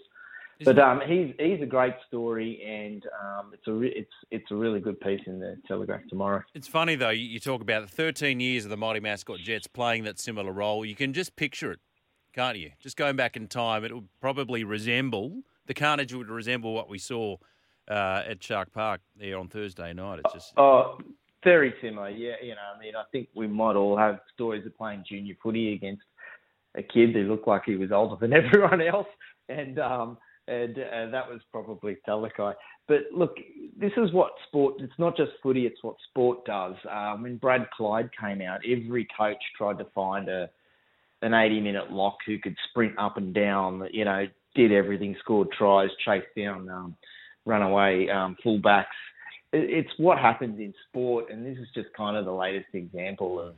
Isn't 0.60 0.76
But 0.76 0.82
um, 0.82 1.00
he's 1.06 1.34
he's 1.38 1.60
a 1.62 1.66
great 1.66 1.94
story, 2.08 2.62
and 2.66 3.04
um, 3.22 3.50
it's 3.52 3.66
a 3.66 3.72
re- 3.72 3.94
it's 3.94 4.12
it's 4.30 4.50
a 4.50 4.54
really 4.54 4.80
good 4.80 4.98
piece 5.00 5.20
in 5.26 5.40
the 5.40 5.56
Telegraph 5.68 6.02
tomorrow. 6.08 6.42
It's 6.54 6.68
funny 6.68 6.96
though. 6.96 7.10
You, 7.10 7.26
you 7.26 7.40
talk 7.40 7.60
about 7.60 7.82
the 7.82 7.94
13 7.94 8.40
years 8.40 8.64
of 8.64 8.70
the 8.70 8.76
mighty 8.78 9.00
mascot 9.00 9.40
Jets 9.40 9.66
playing 9.66 10.04
that 10.04 10.18
similar 10.18 10.52
role. 10.52 10.86
You 10.86 10.94
can 10.94 11.12
just 11.12 11.36
picture 11.36 11.72
it, 11.72 11.80
can't 12.34 12.58
you? 12.58 12.72
Just 12.78 12.96
going 12.96 13.16
back 13.16 13.36
in 13.36 13.46
time, 13.46 13.84
it 13.84 13.94
would 13.94 14.08
probably 14.20 14.64
resemble 14.64 15.42
the 15.70 15.74
carnage 15.74 16.12
would 16.12 16.28
resemble 16.28 16.74
what 16.74 16.88
we 16.88 16.98
saw 16.98 17.36
uh, 17.88 18.24
at 18.28 18.42
Shark 18.42 18.72
Park 18.72 19.00
there 19.16 19.38
on 19.38 19.46
Thursday 19.46 19.92
night. 19.92 20.18
It's 20.24 20.34
just 20.34 20.52
Oh, 20.56 20.98
very 21.44 21.72
similar. 21.80 22.10
Yeah, 22.10 22.34
you 22.42 22.56
know, 22.56 22.74
I 22.76 22.80
mean, 22.80 22.96
I 22.96 23.04
think 23.12 23.28
we 23.36 23.46
might 23.46 23.76
all 23.76 23.96
have 23.96 24.18
stories 24.34 24.66
of 24.66 24.76
playing 24.76 25.04
junior 25.08 25.36
footy 25.40 25.74
against 25.74 26.02
a 26.76 26.82
kid 26.82 27.14
who 27.14 27.22
looked 27.22 27.46
like 27.46 27.62
he 27.66 27.76
was 27.76 27.92
older 27.92 28.16
than 28.16 28.32
everyone 28.44 28.80
else, 28.80 29.06
and 29.48 29.78
um, 29.78 30.18
and 30.48 30.76
uh, 30.76 31.06
that 31.12 31.30
was 31.30 31.38
probably 31.52 31.98
Talakai. 32.04 32.54
But 32.88 33.02
look, 33.14 33.36
this 33.78 33.92
is 33.96 34.12
what 34.12 34.32
sport. 34.48 34.74
It's 34.80 34.98
not 34.98 35.16
just 35.16 35.30
footy; 35.40 35.66
it's 35.66 35.84
what 35.84 35.94
sport 36.08 36.44
does. 36.46 36.74
Um, 36.90 37.22
when 37.22 37.36
Brad 37.36 37.70
Clyde 37.70 38.10
came 38.20 38.42
out, 38.42 38.58
every 38.68 39.06
coach 39.16 39.40
tried 39.56 39.78
to 39.78 39.86
find 39.94 40.28
a 40.28 40.50
an 41.22 41.32
80 41.32 41.60
minute 41.60 41.92
lock 41.92 42.16
who 42.26 42.38
could 42.38 42.56
sprint 42.70 42.98
up 42.98 43.18
and 43.18 43.34
down, 43.34 43.86
you 43.92 44.04
know, 44.04 44.26
did 44.54 44.72
everything, 44.72 45.16
scored 45.20 45.48
tries, 45.56 45.90
chased 46.04 46.26
down 46.36 46.68
um, 46.68 46.96
runaway 47.46 48.08
um, 48.08 48.36
fullbacks. 48.44 48.84
It, 49.52 49.70
it's 49.70 49.90
what 49.96 50.18
happens 50.18 50.58
in 50.58 50.74
sport, 50.88 51.30
and 51.30 51.44
this 51.44 51.58
is 51.58 51.68
just 51.74 51.88
kind 51.96 52.16
of 52.16 52.24
the 52.24 52.32
latest 52.32 52.68
example 52.74 53.40
of, 53.40 53.54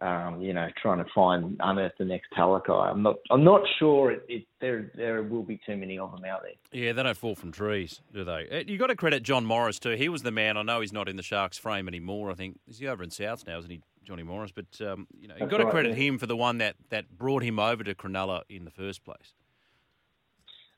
um, 0.00 0.40
you 0.42 0.52
know, 0.52 0.68
trying 0.82 0.98
to 0.98 1.10
find 1.14 1.56
unearth 1.60 1.92
the 1.98 2.04
next 2.04 2.26
Talakai. 2.36 2.90
I'm 2.90 3.02
not, 3.02 3.16
I'm 3.30 3.44
not 3.44 3.62
sure 3.78 4.10
it, 4.10 4.24
it, 4.28 4.44
there 4.60 4.90
there 4.94 5.22
will 5.22 5.44
be 5.44 5.58
too 5.64 5.76
many 5.76 5.98
of 5.98 6.10
them 6.10 6.24
out 6.24 6.42
there. 6.42 6.52
yeah, 6.72 6.92
they 6.92 7.02
don't 7.02 7.16
fall 7.16 7.34
from 7.34 7.52
trees, 7.52 8.00
do 8.12 8.24
they? 8.24 8.48
Uh, 8.50 8.64
You 8.66 8.76
got 8.76 8.88
to 8.88 8.96
credit 8.96 9.22
John 9.22 9.46
Morris 9.46 9.78
too. 9.78 9.90
He 9.90 10.08
was 10.08 10.22
the 10.22 10.32
man. 10.32 10.56
I 10.56 10.62
know 10.62 10.80
he's 10.80 10.92
not 10.92 11.08
in 11.08 11.16
the 11.16 11.22
Sharks 11.22 11.58
frame 11.58 11.86
anymore. 11.88 12.30
I 12.30 12.34
think 12.34 12.58
is 12.68 12.78
he 12.78 12.88
over 12.88 13.02
in 13.02 13.10
Souths 13.10 13.46
now, 13.46 13.58
isn't 13.58 13.70
he, 13.70 13.80
Johnny 14.02 14.24
Morris? 14.24 14.52
But 14.52 14.84
um, 14.86 15.06
you 15.18 15.28
know, 15.28 15.36
you've 15.38 15.48
got 15.48 15.58
to 15.58 15.64
right, 15.64 15.72
credit 15.72 15.96
yeah. 15.96 16.04
him 16.04 16.18
for 16.18 16.26
the 16.26 16.36
one 16.36 16.58
that 16.58 16.74
that 16.90 17.16
brought 17.16 17.44
him 17.44 17.58
over 17.58 17.84
to 17.84 17.94
Cronulla 17.94 18.42
in 18.50 18.64
the 18.64 18.72
first 18.72 19.04
place. 19.04 19.32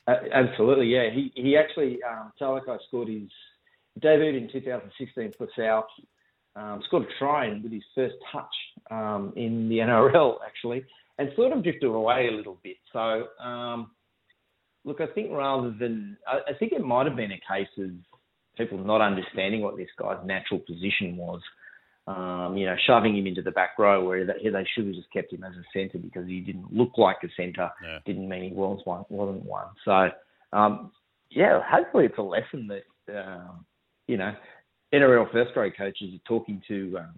Uh, 0.06 0.14
absolutely, 0.32 0.86
yeah. 0.86 1.10
He 1.12 1.32
he 1.34 1.56
actually 1.56 1.98
um, 2.02 2.32
Talakai 2.40 2.78
scored 2.86 3.08
his 3.08 3.28
debut 4.00 4.36
in 4.36 4.48
2016 4.52 5.32
for 5.36 5.48
South. 5.58 5.86
Um, 6.54 6.80
scored 6.86 7.02
a 7.02 7.18
try 7.18 7.48
with 7.62 7.72
his 7.72 7.82
first 7.94 8.14
touch 8.32 8.44
um, 8.90 9.32
in 9.36 9.68
the 9.68 9.78
NRL 9.78 10.36
actually, 10.46 10.84
and 11.18 11.30
sort 11.36 11.52
of 11.52 11.62
drifted 11.62 11.88
away 11.88 12.28
a 12.30 12.34
little 12.34 12.58
bit. 12.62 12.76
So 12.92 13.24
um, 13.42 13.90
look, 14.84 15.00
I 15.00 15.06
think 15.08 15.32
rather 15.32 15.74
than 15.78 16.16
I, 16.26 16.52
I 16.52 16.58
think 16.58 16.72
it 16.72 16.82
might 16.82 17.06
have 17.06 17.16
been 17.16 17.32
a 17.32 17.40
case 17.52 17.68
of 17.78 17.90
people 18.56 18.78
not 18.78 19.02
understanding 19.02 19.60
what 19.60 19.76
this 19.76 19.88
guy's 19.98 20.24
natural 20.24 20.60
position 20.60 21.16
was. 21.16 21.40
Um, 22.08 22.56
you 22.56 22.66
know, 22.66 22.76
shoving 22.86 23.16
him 23.16 23.26
into 23.26 23.42
the 23.42 23.50
back 23.50 23.70
row 23.80 24.04
where 24.04 24.24
they, 24.24 24.48
they 24.48 24.66
should 24.72 24.86
have 24.86 24.94
just 24.94 25.12
kept 25.12 25.32
him 25.32 25.42
as 25.42 25.54
a 25.54 25.64
centre 25.72 25.98
because 25.98 26.28
he 26.28 26.38
didn't 26.38 26.72
look 26.72 26.92
like 26.96 27.16
a 27.24 27.28
centre 27.36 27.68
Yeah. 27.82 27.98
didn't 28.06 28.28
mean 28.28 28.50
he 28.50 28.54
was 28.54 28.80
one, 28.84 29.04
wasn't 29.08 29.44
one. 29.44 29.66
So, 29.84 30.10
um, 30.52 30.92
yeah, 31.30 31.60
hopefully 31.68 32.04
it's 32.04 32.18
a 32.18 32.22
lesson 32.22 32.68
that, 32.68 32.84
um, 33.26 33.66
you 34.06 34.18
know, 34.18 34.32
NRL 34.94 35.32
first 35.32 35.52
grade 35.52 35.76
coaches 35.76 36.14
are 36.14 36.28
talking 36.28 36.62
to 36.68 36.98
um, 36.98 37.14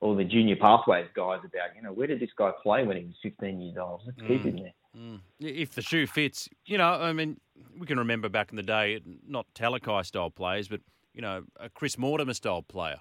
all 0.00 0.16
the 0.16 0.24
junior 0.24 0.56
pathways 0.56 1.06
guys 1.14 1.40
about, 1.44 1.76
you 1.76 1.82
know, 1.82 1.92
where 1.92 2.06
did 2.06 2.20
this 2.20 2.30
guy 2.36 2.50
play 2.62 2.84
when 2.84 2.96
he 2.96 3.04
was 3.04 3.14
15 3.22 3.60
years 3.60 3.76
old? 3.80 4.02
Let's 4.04 4.20
keep 4.26 4.42
him 4.42 4.56
there. 4.56 4.74
Mm. 4.96 5.20
If 5.40 5.74
the 5.74 5.82
shoe 5.82 6.06
fits, 6.06 6.48
you 6.66 6.78
know, 6.78 6.88
I 6.88 7.12
mean, 7.12 7.38
we 7.78 7.86
can 7.86 7.98
remember 7.98 8.28
back 8.28 8.50
in 8.50 8.56
the 8.56 8.62
day, 8.62 9.00
not 9.26 9.46
Talakai 9.54 10.04
style 10.06 10.30
players, 10.30 10.68
but, 10.68 10.80
you 11.14 11.22
know, 11.22 11.44
a 11.58 11.68
Chris 11.68 11.98
Mortimer 11.98 12.34
style 12.34 12.62
player. 12.62 12.98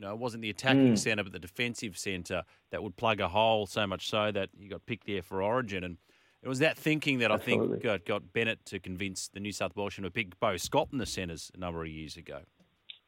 You 0.00 0.06
know, 0.06 0.14
it 0.14 0.18
wasn't 0.18 0.40
the 0.40 0.48
attacking 0.48 0.94
Mm. 0.94 0.98
centre, 0.98 1.22
but 1.24 1.32
the 1.34 1.38
defensive 1.38 1.98
centre 1.98 2.44
that 2.70 2.82
would 2.82 2.96
plug 2.96 3.20
a 3.20 3.28
hole 3.28 3.66
so 3.66 3.86
much 3.86 4.08
so 4.08 4.32
that 4.32 4.48
he 4.58 4.66
got 4.66 4.86
picked 4.86 5.06
there 5.06 5.20
for 5.20 5.42
Origin. 5.42 5.84
And 5.84 5.98
it 6.42 6.48
was 6.48 6.58
that 6.60 6.78
thinking 6.78 7.18
that 7.18 7.30
I 7.30 7.36
think 7.36 7.82
got, 7.82 8.06
got 8.06 8.32
Bennett 8.32 8.64
to 8.64 8.80
convince 8.80 9.28
the 9.28 9.40
New 9.40 9.52
South 9.52 9.74
team 9.74 10.04
to 10.04 10.10
pick 10.10 10.40
Beau 10.40 10.56
Scott 10.56 10.88
in 10.90 10.96
the 10.96 11.04
centres 11.04 11.50
a 11.54 11.58
number 11.58 11.82
of 11.82 11.88
years 11.90 12.16
ago. 12.16 12.40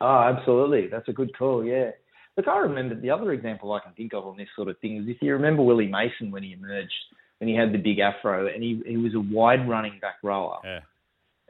Oh, 0.03 0.19
absolutely. 0.19 0.89
That's 0.89 1.09
a 1.09 1.15
good 1.15 1.35
call, 1.35 1.65
yeah. 1.65 1.93
Look, 2.37 2.47
I 2.47 2.59
remember 2.59 2.95
the 2.95 3.09
other 3.09 3.33
example 3.33 3.73
I 3.73 3.81
can 3.81 3.95
think 3.95 4.13
of 4.13 4.27
on 4.27 4.37
this 4.37 4.49
sort 4.55 4.69
of 4.69 4.79
thing 4.81 4.99
is 4.99 5.09
if 5.09 5.17
you 5.23 5.33
remember 5.33 5.63
Willie 5.63 5.87
Mason 5.89 6.31
when 6.31 6.43
he 6.43 6.53
emerged, 6.53 6.93
when 7.39 7.49
he 7.49 7.55
had 7.55 7.73
the 7.73 7.79
big 7.79 8.01
afro, 8.01 8.49
and 8.49 8.63
he, 8.63 8.83
he 8.87 8.99
was 8.99 9.15
a 9.15 9.21
wide 9.21 9.67
running 9.67 9.99
back 9.99 10.17
rower. 10.23 10.59
Yeah. 10.63 10.81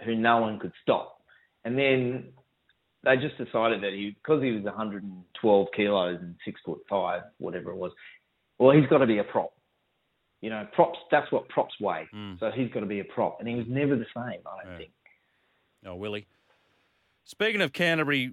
who 0.04 0.14
no 0.14 0.38
one 0.40 0.60
could 0.60 0.72
stop. 0.82 1.20
And 1.64 1.76
then 1.76 2.32
they 3.04 3.16
just 3.16 3.36
decided 3.38 3.82
that 3.82 3.92
he, 3.92 4.16
because 4.22 4.42
he 4.42 4.52
was 4.52 4.62
112 4.64 5.66
kilos 5.74 6.18
and 6.20 6.34
six 6.44 6.60
foot 6.64 6.80
five, 6.88 7.22
whatever 7.38 7.70
it 7.70 7.76
was, 7.76 7.92
well, 8.58 8.70
he's 8.76 8.86
got 8.88 8.98
to 8.98 9.06
be 9.06 9.18
a 9.18 9.24
prop. 9.24 9.52
You 10.40 10.50
know, 10.50 10.66
props. 10.72 10.98
That's 11.10 11.30
what 11.30 11.48
props 11.48 11.74
weigh. 11.80 12.08
Mm. 12.14 12.38
So 12.40 12.50
he's 12.54 12.70
got 12.70 12.80
to 12.80 12.86
be 12.86 13.00
a 13.00 13.04
prop, 13.04 13.36
and 13.40 13.48
he 13.48 13.54
was 13.54 13.66
never 13.68 13.96
the 13.96 14.06
same. 14.14 14.40
I 14.46 14.62
don't 14.64 14.72
Yeah. 14.72 14.78
think. 14.78 14.90
Oh, 15.86 15.94
Willie. 15.96 16.26
Speaking 17.24 17.60
of 17.60 17.72
Canterbury 17.72 18.32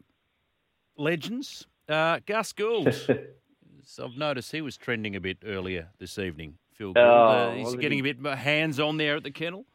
legends, 0.98 1.68
uh, 1.88 2.20
Gus 2.26 2.52
Gould. 2.54 2.94
so 3.84 4.06
I've 4.06 4.18
noticed 4.18 4.52
he 4.52 4.62
was 4.62 4.78
trending 4.78 5.16
a 5.16 5.20
bit 5.20 5.38
earlier 5.46 5.90
this 6.00 6.18
evening. 6.18 6.58
Phil 6.74 6.94
Gould. 6.94 6.98
Oh, 6.98 7.52
uh, 7.52 7.52
he's 7.56 7.76
getting 7.76 8.04
he? 8.04 8.10
a 8.10 8.14
bit 8.14 8.38
hands 8.38 8.80
on 8.80 8.98
there 8.98 9.18
at 9.18 9.24
the 9.24 9.32
kennel. 9.32 9.66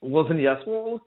wasn't 0.00 0.40
he? 0.40 0.46
Well, 0.66 1.00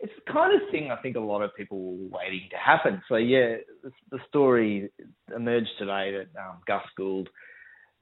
it's 0.00 0.12
the 0.24 0.32
kind 0.32 0.54
of 0.54 0.68
thing 0.70 0.90
I 0.90 0.96
think 0.96 1.16
a 1.16 1.20
lot 1.20 1.42
of 1.42 1.56
people 1.56 1.78
were 1.78 2.18
waiting 2.18 2.48
to 2.50 2.56
happen. 2.56 3.02
So 3.08 3.16
yeah, 3.16 3.56
the, 4.10 4.18
story 4.28 4.90
emerged 5.34 5.70
today 5.78 6.12
that 6.12 6.40
um, 6.40 6.58
Gus 6.66 6.82
Gould 6.96 7.28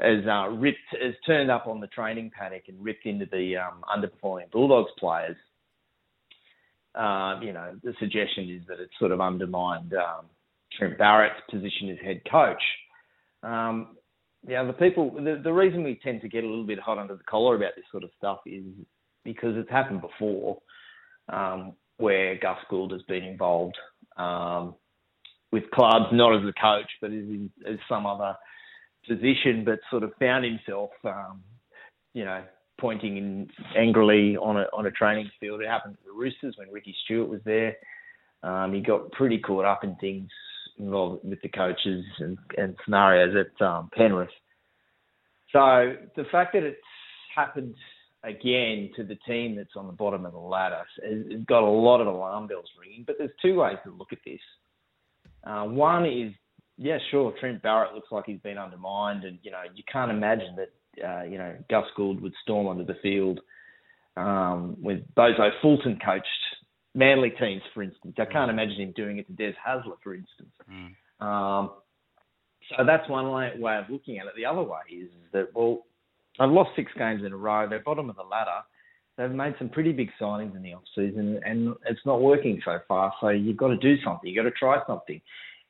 has 0.01 0.25
uh, 0.29 0.49
ripped, 0.49 0.79
has 1.01 1.15
turned 1.25 1.51
up 1.51 1.67
on 1.67 1.81
the 1.81 1.87
training 1.89 2.33
paddock 2.37 2.65
and 2.69 2.83
ripped 2.85 3.07
into 3.07 3.27
the 3.27 3.57
um, 3.57 3.85
underperforming 3.89 4.51
Bulldogs 4.51 4.91
players. 4.99 5.37
Um, 6.97 7.43
you 7.43 7.53
know, 7.53 7.77
the 7.83 7.95
suggestion 8.01 8.51
is 8.51 8.67
that 8.69 8.81
it's 8.81 8.93
sort 8.99 9.13
of 9.13 9.21
undermined 9.21 9.95
um, 9.95 10.27
Trent 10.77 10.99
Barrett's 10.99 11.41
position 11.51 11.91
as 11.91 11.99
head 12.05 12.23
coach. 12.31 12.63
Um, 13.43 13.97
yeah, 14.47 14.65
the 14.65 14.73
people, 14.73 15.11
the, 15.13 15.41
the 15.43 15.53
reason 15.53 15.85
we 15.85 15.99
tend 16.03 16.21
to 16.23 16.29
get 16.29 16.45
a 16.45 16.47
little 16.47 16.67
bit 16.67 16.79
hot 16.79 16.99
under 16.99 17.17
the 17.17 17.25
collar 17.25 17.57
about 17.57 17.73
this 17.77 17.85
sort 17.91 18.05
of 18.05 18.11
stuff 18.19 18.41
is 18.47 18.65
because 19.25 19.57
it's 19.57 19.71
happened 19.71 20.03
before, 20.03 20.59
um, 21.33 21.73
where 21.99 22.37
Gus 22.37 22.59
Gould 22.69 22.93
has 22.93 23.03
been 23.03 23.25
involved 23.25 23.77
um, 24.17 24.75
with 25.53 25.71
clubs, 25.71 26.07
not 26.13 26.35
as 26.35 26.43
a 26.43 26.53
coach, 26.61 26.91
but 27.01 27.13
as, 27.13 27.25
as 27.67 27.79
some 27.89 28.07
other 28.07 28.35
position, 29.09 29.65
but 29.65 29.79
sort 29.91 30.03
of 30.03 30.13
found 30.19 30.45
himself, 30.45 30.91
um, 31.05 31.43
you 32.13 32.25
know, 32.25 32.43
pointing 32.81 33.17
in 33.17 33.49
angrily 33.77 34.37
on 34.37 34.57
a 34.57 34.65
on 34.73 34.87
a 34.87 34.91
training 34.91 35.31
field. 35.39 35.61
It 35.61 35.69
happened 35.69 35.97
to 35.97 36.05
the 36.07 36.19
Roosters 36.19 36.57
when 36.59 36.71
Ricky 36.73 36.95
Stewart 37.05 37.29
was 37.29 37.41
there. 37.45 37.77
Um, 38.43 38.75
he 38.75 38.81
got 38.81 39.11
pretty 39.13 39.39
caught 39.39 39.65
up 39.65 39.85
in 39.85 39.97
things 39.97 40.29
involved 40.79 41.25
with 41.25 41.41
the 41.43 41.49
coaches 41.49 42.05
and, 42.19 42.37
and 42.59 42.77
scenarios 42.85 43.35
at 43.37 43.65
um, 43.65 43.91
Penrith. 43.97 44.29
So 45.53 45.95
the 46.17 46.25
fact 46.33 46.53
that 46.55 46.65
it's 46.65 46.79
happened 47.35 47.75
again 48.25 48.91
to 48.97 49.05
the 49.05 49.17
team 49.27 49.55
that's 49.57 49.77
on 49.77 49.87
the 49.87 49.93
bottom 49.93 50.25
of 50.25 50.33
the 50.33 50.39
ladder 50.39 50.83
has 51.03 51.27
has 51.31 51.45
got 51.47 51.63
a 51.63 51.71
lot 51.71 52.01
of 52.01 52.07
alarm 52.07 52.47
bells 52.47 52.69
ringing. 52.81 53.05
But 53.07 53.17
there's 53.19 53.31
two 53.43 53.57
ways 53.57 53.77
to 53.85 53.93
look 53.93 54.13
at 54.13 54.19
this. 54.25 54.41
Uh, 55.45 55.65
one 55.65 56.07
is, 56.07 56.33
yeah, 56.79 56.99
sure, 57.11 57.35
Trent 57.39 57.63
Barrett 57.63 57.95
looks 57.95 58.11
like 58.11 58.25
he's 58.27 58.41
been 58.41 58.59
undermined, 58.59 59.25
and 59.25 59.39
you 59.43 59.51
know 59.51 59.63
you 59.75 59.85
can't 59.91 60.11
imagine 60.11 60.57
that 60.57 61.07
uh, 61.07 61.25
you 61.25 61.39
know 61.39 61.55
Gus 61.71 61.85
Gould 61.97 62.21
would 62.23 62.35
storm 62.43 62.67
onto 62.67 62.85
the 62.85 62.97
field 63.03 63.41
um, 64.17 64.77
with 64.81 65.01
Bozo 65.15 65.51
Fulton 65.61 65.99
coached 66.05 66.27
Manly 66.97 67.31
teams, 67.31 67.63
for 67.75 67.83
instance. 67.83 68.15
I 68.21 68.25
can't 68.25 68.51
imagine 68.51 68.77
him 68.77 68.93
doing 68.95 69.19
it 69.19 69.27
to 69.27 69.33
Des 69.33 69.55
Hasler, 69.67 69.97
for 70.01 70.15
instance. 70.15 70.53
Um, 71.19 71.71
so 72.69 72.85
that's 72.87 73.09
one 73.09 73.31
way 73.33 73.77
of 73.77 73.91
looking 73.91 74.19
at 74.19 74.27
it. 74.27 74.33
The 74.37 74.47
other 74.47 74.63
way 74.63 74.79
is 74.93 75.11
that, 75.33 75.49
well, 75.55 75.87
I've 76.39 76.51
lost 76.51 76.71
six 76.77 76.91
games 76.99 77.23
in 77.25 77.33
a 77.33 77.37
row. 77.37 77.69
They're 77.69 77.81
bottom 77.81 78.11
of 78.11 78.17
the 78.17 78.23
ladder. 78.23 78.63
They've 79.17 79.31
made 79.31 79.55
some 79.59 79.69
pretty 79.69 79.93
big 79.93 80.11
signings 80.21 80.57
in 80.57 80.63
the 80.63 80.75
off 80.75 80.83
season, 80.95 81.41
and 81.45 81.75
it's 81.87 82.05
not 82.05 82.21
working 82.21 82.61
so 82.65 82.79
far. 82.89 83.13
So 83.21 83.29
you've 83.29 83.57
got 83.57 83.69
to 83.69 83.77
do 83.77 83.97
something. 84.03 84.29
You've 84.29 84.43
got 84.43 84.51
to 84.51 84.57
try 84.57 84.79
something. 84.87 85.21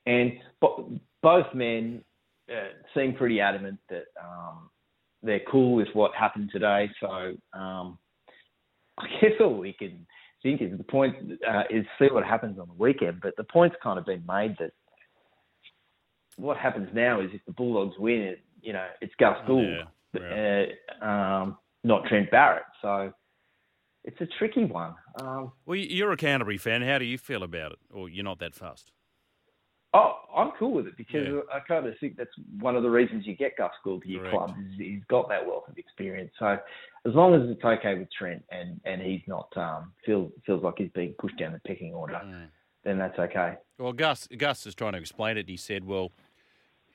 And 0.06 0.33
bo- 0.61 0.90
both 1.23 1.47
men 1.54 2.02
uh, 2.50 2.68
seem 2.94 3.14
pretty 3.14 3.40
adamant 3.40 3.78
that 3.90 4.04
um, 4.23 4.71
they're 5.23 5.42
cool 5.50 5.75
with 5.75 5.88
what 5.92 6.14
happened 6.14 6.50
today. 6.52 6.90
So 7.00 7.35
um, 7.52 7.99
I 8.99 9.06
guess 9.21 9.33
all 9.40 9.59
we 9.59 9.75
can 9.75 10.06
think 10.42 10.62
is 10.62 10.76
the 10.76 10.85
point 10.85 11.16
uh, 11.47 11.62
is 11.68 11.85
see 11.99 12.09
what 12.11 12.25
happens 12.25 12.59
on 12.59 12.68
the 12.68 12.75
weekend. 12.75 13.21
But 13.23 13.37
the 13.37 13.44
point's 13.44 13.76
kind 13.83 13.99
of 13.99 14.06
been 14.06 14.25
made 14.26 14.56
that 14.59 14.73
what 16.37 16.56
happens 16.56 16.88
now 16.94 17.21
is 17.21 17.30
if 17.33 17.44
the 17.47 17.52
Bulldogs 17.52 17.97
win, 17.99 18.21
it, 18.21 18.40
you 18.62 18.73
know, 18.73 18.87
it's 19.00 19.14
Gus 19.18 19.37
Gould, 19.47 19.64
Yeah, 19.64 19.85
uh, 20.16 21.04
um, 21.04 21.59
not 21.83 22.06
Trent 22.06 22.30
Barrett. 22.30 22.64
So 22.83 23.12
it's 24.04 24.21
a 24.21 24.26
tricky 24.38 24.64
one. 24.64 24.94
Um, 25.21 25.52
Well, 25.66 25.76
you- 25.76 25.88
you're 25.97 26.12
a 26.12 26.16
Canterbury 26.16 26.59
fan. 26.59 26.83
How 26.83 26.99
do 26.99 27.04
you 27.04 27.18
feel 27.18 27.42
about 27.42 27.73
it? 27.73 27.78
Or 27.92 28.09
you're 28.09 28.25
not 28.25 28.38
that 28.40 28.54
fast? 28.54 28.90
oh, 29.97 30.18
I'm 30.35 30.50
cool 30.59 30.73
with 30.73 30.88
it 30.88 30.97
because 30.97 31.28
Yeah. 31.28 31.40
I 31.52 31.61
kind 31.61 31.87
of 31.87 31.97
think 32.00 32.16
that's 32.16 32.37
one 32.59 32.75
of 32.75 32.83
the 32.83 32.90
reasons 32.90 33.28
you 33.28 33.37
get 33.37 33.56
Gus 33.56 33.71
Gould 33.85 34.02
to 34.02 34.09
your 34.09 34.23
Correct. 34.23 34.37
club. 34.37 34.56
Is 34.73 34.76
he's 34.76 35.04
got 35.04 35.28
that 35.28 35.47
wealth 35.47 35.68
of 35.68 35.78
experience. 35.78 36.33
So 36.37 36.59
as 37.04 37.14
long 37.14 37.33
as 37.35 37.49
it's 37.49 37.62
okay 37.64 37.97
with 37.97 38.12
Trent 38.12 38.44
and, 38.50 38.80
and 38.85 39.00
he's 39.00 39.23
not 39.28 39.56
um, 39.56 39.92
feels 40.04 40.33
feels 40.44 40.64
like 40.64 40.75
he's 40.78 40.90
being 40.97 41.14
pushed 41.21 41.37
down 41.37 41.52
the 41.52 41.61
pecking 41.61 41.94
order, 41.94 42.21
Mm. 42.25 42.49
then 42.83 42.99
that's 42.99 43.16
okay. 43.21 43.56
Well, 43.78 43.92
Gus 43.92 44.26
Gus 44.37 44.66
is 44.66 44.75
trying 44.75 44.94
to 44.94 44.99
explain 44.99 45.38
it. 45.38 45.49
He 45.49 45.56
said, 45.56 45.85
well, 45.85 46.11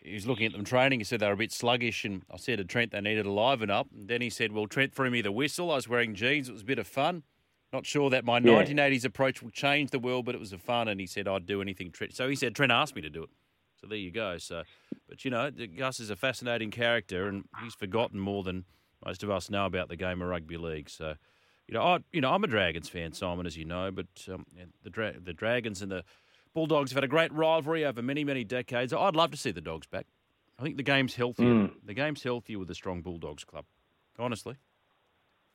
he 0.01 0.13
was 0.13 0.25
looking 0.27 0.45
at 0.45 0.51
them 0.53 0.63
training. 0.63 0.99
He 0.99 1.03
said 1.03 1.19
they 1.19 1.27
were 1.27 1.33
a 1.33 1.37
bit 1.37 1.51
sluggish, 1.51 2.05
and 2.05 2.23
I 2.31 2.37
said 2.37 2.57
to 2.59 2.63
Trent 2.63 2.91
they 2.91 3.01
needed 3.01 3.23
to 3.23 3.31
liven 3.31 3.69
up. 3.69 3.87
And 3.93 4.07
then 4.07 4.21
he 4.21 4.29
said, 4.29 4.51
well, 4.51 4.67
Trent 4.67 4.93
threw 4.93 5.09
me 5.11 5.21
the 5.21 5.31
whistle. 5.31 5.71
I 5.71 5.75
was 5.75 5.87
wearing 5.87 6.15
jeans. 6.15 6.49
It 6.49 6.53
was 6.53 6.61
a 6.61 6.65
bit 6.65 6.79
of 6.79 6.87
fun. 6.87 7.23
Not 7.71 7.85
sure 7.85 8.09
that 8.09 8.25
my 8.25 8.37
Yeah. 8.39 8.63
1980s 8.63 9.05
approach 9.05 9.41
will 9.43 9.51
change 9.51 9.91
the 9.91 9.99
world, 9.99 10.25
but 10.25 10.33
it 10.35 10.39
was 10.39 10.53
a 10.53 10.57
fun. 10.57 10.87
And 10.87 10.99
he 10.99 11.05
said 11.05 11.27
I'd 11.27 11.45
do 11.45 11.61
anything. 11.61 11.91
Trent. 11.91 12.15
So 12.15 12.27
he 12.29 12.35
said 12.35 12.55
Trent 12.55 12.71
asked 12.71 12.95
me 12.95 13.01
to 13.01 13.09
do 13.09 13.23
it. 13.23 13.29
So 13.79 13.87
there 13.87 13.97
you 13.97 14.11
go. 14.11 14.37
So, 14.37 14.63
but 15.07 15.23
you 15.23 15.31
know, 15.31 15.51
Gus 15.51 15.99
is 15.99 16.09
a 16.09 16.15
fascinating 16.15 16.71
character, 16.71 17.27
and 17.27 17.45
he's 17.63 17.75
forgotten 17.75 18.19
more 18.19 18.43
than 18.43 18.65
most 19.05 19.23
of 19.23 19.29
us 19.29 19.49
know 19.49 19.65
about 19.65 19.87
the 19.89 19.95
game 19.95 20.21
of 20.21 20.27
rugby 20.27 20.57
league. 20.57 20.89
So, 20.89 21.15
you 21.67 21.73
know, 21.73 21.81
I, 21.81 21.99
you 22.11 22.19
know, 22.19 22.31
I'm 22.33 22.43
a 22.43 22.47
Dragons 22.47 22.89
fan, 22.89 23.13
Simon, 23.13 23.45
as 23.45 23.55
you 23.55 23.63
know, 23.63 23.91
but 23.91 24.07
um, 24.33 24.45
yeah, 24.57 24.65
the 24.83 24.89
Dra- 24.89 25.19
the 25.19 25.31
Dragons 25.33 25.81
and 25.81 25.91
the 25.91 26.03
Bulldogs 26.59 26.91
have 26.91 26.97
had 26.97 27.03
a 27.05 27.07
great 27.07 27.31
rivalry 27.31 27.85
over 27.85 28.01
many, 28.01 28.25
many 28.25 28.43
decades. 28.43 28.91
I'd 28.91 29.15
love 29.15 29.31
to 29.31 29.37
see 29.37 29.51
the 29.51 29.61
Dogs 29.61 29.87
back. 29.87 30.07
I 30.59 30.61
think 30.63 30.75
the 30.75 30.83
game's 30.83 31.15
healthier. 31.15 31.45
Mm. 31.47 31.71
The 31.85 31.93
game's 31.93 32.21
healthier 32.21 32.59
with 32.59 32.69
a 32.69 32.75
strong 32.75 33.01
Bulldogs 33.01 33.45
club, 33.45 33.63
honestly. 34.17 34.55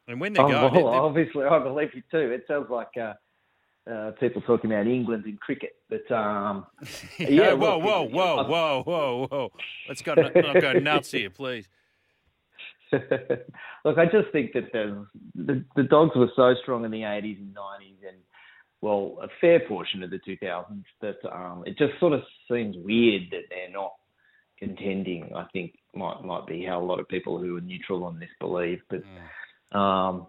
And 0.08 0.18
when 0.18 0.32
they 0.32 0.40
Oh, 0.40 0.48
go, 0.48 0.60
well, 0.62 0.70
they- 0.70 0.78
they- 0.80 0.86
obviously, 0.86 1.44
I 1.44 1.58
believe 1.58 1.94
you 1.94 2.02
too. 2.10 2.30
It 2.32 2.46
sounds 2.48 2.70
like 2.70 2.88
uh, 2.96 3.12
uh, 3.90 4.12
people 4.12 4.40
talking 4.40 4.72
about 4.72 4.86
England 4.86 5.26
in 5.26 5.36
cricket, 5.36 5.76
but 5.90 6.10
um, 6.10 6.64
yeah, 7.18 7.52
whoa, 7.52 7.76
look, 7.76 7.84
whoa, 7.84 8.02
whoa, 8.08 8.36
I- 8.38 8.48
whoa, 8.48 8.82
whoa, 8.86 9.26
whoa. 9.30 9.52
Let's 9.86 10.00
go, 10.00 10.14
not 10.14 10.32
go 10.32 10.72
nuts 10.72 11.10
here, 11.10 11.28
please. 11.28 11.68
Look, 12.92 13.98
I 13.98 14.06
just 14.06 14.30
think 14.32 14.52
that 14.54 14.72
there's, 14.72 15.06
the 15.34 15.64
the 15.76 15.82
dogs 15.82 16.12
were 16.16 16.30
so 16.36 16.54
strong 16.62 16.84
in 16.86 16.90
the 16.90 17.00
80s 17.02 17.38
and 17.40 17.54
90s, 17.54 18.08
and 18.08 18.16
well, 18.84 19.16
a 19.22 19.28
fair 19.40 19.60
portion 19.66 20.02
of 20.02 20.10
the 20.10 20.18
2000s 20.18 20.84
that 21.00 21.16
um, 21.34 21.64
it 21.64 21.78
just 21.78 21.98
sort 21.98 22.12
of 22.12 22.20
seems 22.50 22.76
weird 22.76 23.22
that 23.30 23.44
they're 23.48 23.72
not 23.72 23.94
contending. 24.58 25.30
I 25.34 25.46
think 25.54 25.72
might 25.94 26.22
might 26.22 26.46
be 26.46 26.66
how 26.66 26.82
a 26.82 26.84
lot 26.84 27.00
of 27.00 27.08
people 27.08 27.38
who 27.38 27.56
are 27.56 27.62
neutral 27.62 28.04
on 28.04 28.18
this 28.18 28.28
believe, 28.40 28.80
but 28.90 29.78
um, 29.78 30.26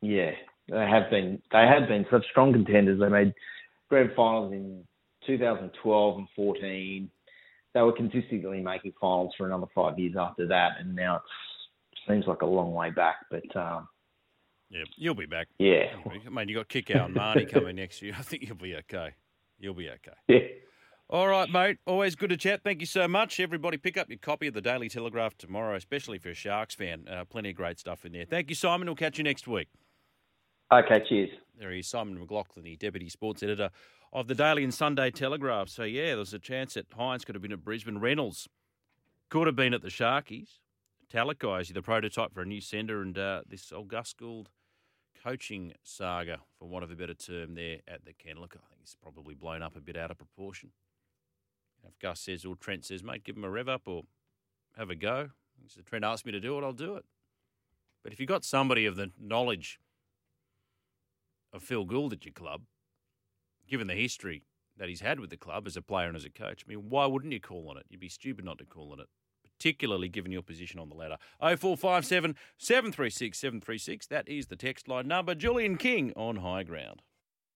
yeah, 0.00 0.30
they 0.68 0.76
have 0.76 1.10
been 1.10 1.42
they 1.50 1.66
have 1.66 1.88
been 1.88 2.06
such 2.08 2.24
strong 2.30 2.52
contenders. 2.52 3.00
They 3.00 3.08
made 3.08 3.34
grand 3.88 4.10
finals 4.14 4.52
in 4.52 4.84
2012 5.26 6.18
and 6.18 6.28
14. 6.36 7.10
They 7.74 7.82
were 7.82 7.92
consistently 7.92 8.60
making 8.60 8.92
finals 9.00 9.34
for 9.36 9.46
another 9.46 9.66
five 9.74 9.98
years 9.98 10.14
after 10.16 10.46
that, 10.46 10.74
and 10.78 10.94
now 10.94 11.16
it 11.16 11.98
seems 12.08 12.28
like 12.28 12.42
a 12.42 12.46
long 12.46 12.72
way 12.74 12.90
back. 12.90 13.16
But 13.28 13.56
um, 13.56 13.88
Yeah, 14.70 14.84
you'll 14.96 15.14
be 15.14 15.26
back. 15.26 15.48
yeah, 15.58 15.94
I 16.06 16.30
mean, 16.30 16.48
you 16.48 16.54
got 16.54 16.68
Kikau 16.68 17.06
and 17.06 17.14
Mahoney 17.14 17.46
coming 17.52 17.76
next 17.76 18.02
year. 18.02 18.14
I 18.18 18.22
think 18.22 18.46
you'll 18.46 18.56
be 18.56 18.76
okay. 18.76 19.14
You'll 19.58 19.74
be 19.74 19.88
okay. 19.88 20.12
yeah. 20.28 20.38
All 21.10 21.26
right, 21.26 21.48
mate. 21.48 21.78
Always 21.86 22.14
good 22.14 22.28
to 22.28 22.36
chat. 22.36 22.60
Thank 22.62 22.80
you 22.80 22.86
so 22.86 23.08
much. 23.08 23.40
Everybody, 23.40 23.78
pick 23.78 23.96
up 23.96 24.10
your 24.10 24.18
copy 24.18 24.46
of 24.46 24.52
the 24.52 24.60
Daily 24.60 24.90
Telegraph 24.90 25.38
tomorrow, 25.38 25.74
especially 25.74 26.16
if 26.16 26.26
you're 26.26 26.32
a 26.32 26.36
Sharks 26.36 26.74
fan. 26.74 27.08
Uh, 27.10 27.24
plenty 27.24 27.48
of 27.48 27.56
great 27.56 27.78
stuff 27.78 28.04
in 28.04 28.12
there. 28.12 28.26
Thank 28.26 28.50
you, 28.50 28.54
Simon. 28.54 28.86
We'll 28.86 28.94
catch 28.94 29.16
you 29.16 29.24
next 29.24 29.48
week. 29.48 29.68
Okay, 30.70 31.02
cheers. 31.08 31.30
There 31.58 31.70
he 31.70 31.78
is, 31.78 31.88
Simon 31.88 32.18
McLaughlin, 32.20 32.62
the 32.62 32.76
Deputy 32.76 33.08
Sports 33.08 33.42
Editor 33.42 33.70
of 34.12 34.28
the 34.28 34.34
Daily 34.34 34.64
and 34.64 34.74
Sunday 34.74 35.10
Telegraph. 35.10 35.70
So, 35.70 35.84
yeah, 35.84 36.14
there's 36.14 36.34
a 36.34 36.38
chance 36.38 36.74
that 36.74 36.90
Hynes 36.90 37.24
could 37.24 37.34
have 37.34 37.40
been 37.42 37.52
at 37.52 37.64
Brisbane. 37.64 37.98
Reynolds 37.98 38.46
could 39.30 39.46
have 39.46 39.56
been 39.56 39.72
at 39.72 39.80
the 39.80 39.88
Sharkies. 39.88 40.58
Talakai 41.10 41.62
is 41.62 41.68
the 41.70 41.80
prototype 41.80 42.34
for 42.34 42.42
a 42.42 42.46
new 42.46 42.60
sender, 42.60 43.00
and 43.00 43.16
uh, 43.18 43.40
this 43.48 43.72
old 43.72 43.88
Gus 43.88 44.12
Gould 44.12 44.50
coaching 45.22 45.72
saga, 45.82 46.40
for 46.58 46.68
want 46.68 46.84
of 46.84 46.90
a 46.90 46.96
better 46.96 47.14
term, 47.14 47.54
there 47.54 47.78
at 47.86 48.04
the. 48.04 48.14
Look, 48.38 48.56
I 48.56 48.64
think 48.68 48.80
it's 48.82 48.94
probably 48.94 49.34
blown 49.34 49.62
up 49.62 49.76
a 49.76 49.80
bit 49.80 49.96
out 49.96 50.10
of 50.10 50.18
proportion. 50.18 50.70
If 51.86 51.98
Gus 51.98 52.20
says 52.20 52.44
or 52.44 52.56
Trent 52.56 52.84
says, 52.84 53.02
mate, 53.02 53.24
give 53.24 53.36
him 53.36 53.44
a 53.44 53.50
rev 53.50 53.68
up 53.68 53.82
or 53.86 54.02
have 54.76 54.90
a 54.90 54.94
go. 54.94 55.30
Said, 55.66 55.86
Trent 55.86 56.04
asked 56.04 56.24
me 56.24 56.32
to 56.32 56.40
do 56.40 56.58
it, 56.58 56.64
I'll 56.64 56.72
do 56.72 56.96
it. 56.96 57.04
But 58.02 58.12
if 58.12 58.20
you've 58.20 58.28
got 58.28 58.44
somebody 58.44 58.86
of 58.86 58.96
the 58.96 59.10
knowledge 59.20 59.78
of 61.52 61.62
Phil 61.62 61.84
Gould 61.84 62.12
at 62.12 62.24
your 62.24 62.32
club, 62.32 62.62
given 63.68 63.86
the 63.86 63.94
history 63.94 64.44
that 64.76 64.88
he's 64.88 65.00
had 65.00 65.18
with 65.20 65.30
the 65.30 65.36
club 65.36 65.66
as 65.66 65.76
a 65.76 65.82
player 65.82 66.06
and 66.06 66.16
as 66.16 66.24
a 66.24 66.30
coach, 66.30 66.64
I 66.66 66.68
mean, 66.68 66.88
why 66.88 67.06
wouldn't 67.06 67.32
you 67.32 67.40
call 67.40 67.68
on 67.68 67.76
it? 67.76 67.86
You'd 67.88 68.00
be 68.00 68.08
stupid 68.08 68.44
not 68.44 68.58
to 68.58 68.64
call 68.64 68.92
on 68.92 69.00
it, 69.00 69.08
particularly 69.58 70.08
given 70.08 70.30
your 70.30 70.42
position 70.42 70.78
on 70.78 70.88
the 70.88 70.94
ladder. 70.94 71.18
0457 71.40 72.36
736 72.56 73.38
736. 73.38 74.06
That 74.06 74.28
is 74.28 74.46
the 74.46 74.56
text 74.56 74.88
line 74.88 75.08
number. 75.08 75.34
Julian 75.34 75.76
King 75.76 76.12
on 76.16 76.36
high 76.36 76.62
ground. 76.62 77.02